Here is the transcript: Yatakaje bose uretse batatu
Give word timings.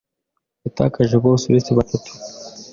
Yatakaje 0.63 1.15
bose 1.25 1.43
uretse 1.45 1.71
batatu 1.79 2.11